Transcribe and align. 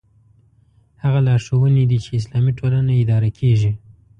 هغه 1.03 1.19
لارښوونې 1.27 1.83
دي 1.89 1.97
چې 2.03 2.09
اسلامي 2.19 2.51
ټولنه 2.59 2.91
اداره 3.01 3.29
کېږي. 3.39 3.71